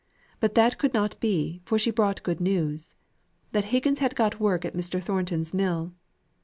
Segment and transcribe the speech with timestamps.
[0.39, 2.95] But that could not be, for she brought good news
[3.51, 4.99] that Higgins had got work at Mr.
[4.99, 5.93] Thornton's mill.